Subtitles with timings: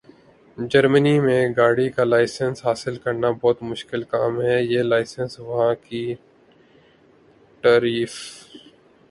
[0.57, 6.03] ۔جرمنی میں گاڑی کا لائسنس حاصل کرنا بہت مشکل کام ہے۔ یہ لائسنس وہاں کی
[7.63, 8.13] ٹریف